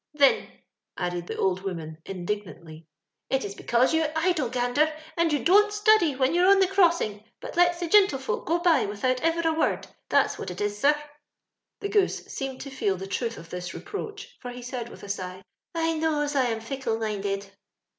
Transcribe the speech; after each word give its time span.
"Thin," 0.17 0.49
added 0.97 1.27
the 1.27 1.37
old 1.37 1.61
woman, 1.61 1.99
indignantly, 2.07 2.87
it's 3.29 3.53
because 3.53 3.93
you're 3.93 4.11
idle. 4.15 4.49
Gander, 4.49 4.91
and 5.15 5.31
you 5.31 5.43
don't 5.45 5.71
study 5.71 6.15
when 6.15 6.33
you're 6.33 6.49
on 6.49 6.59
the 6.59 6.65
crossing; 6.65 7.23
but 7.39 7.55
lets 7.55 7.79
the 7.79 7.87
gintlefolk 7.87 8.47
go 8.47 8.57
by 8.57 8.87
without 8.87 9.21
ever 9.21 9.47
a 9.47 9.53
word. 9.53 9.85
That's 10.09 10.39
what 10.39 10.49
it 10.49 10.59
is, 10.59 10.75
sir." 10.79 10.99
The 11.81 11.89
Goose 11.89 12.25
seemed 12.33 12.61
to 12.61 12.71
feel 12.71 12.97
the 12.97 13.05
truth 13.05 13.37
of 13.37 13.51
this 13.51 13.75
reproach, 13.75 14.39
for 14.41 14.49
he 14.49 14.63
said 14.63 14.89
with 14.89 15.03
a 15.03 15.07
sigh," 15.09 15.43
I 15.75 15.99
knows 15.99 16.33
I 16.33 16.45
am 16.47 16.61
fickle 16.61 16.97
minded." 16.97 17.51